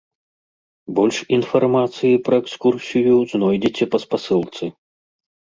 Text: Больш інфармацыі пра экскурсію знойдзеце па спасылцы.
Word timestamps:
Больш 0.99 1.17
інфармацыі 1.37 2.21
пра 2.29 2.35
экскурсію 2.45 3.13
знойдзеце 3.35 3.83
па 3.93 3.97
спасылцы. 4.07 4.63